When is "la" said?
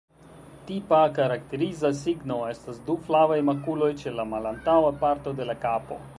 4.21-4.27, 5.53-5.59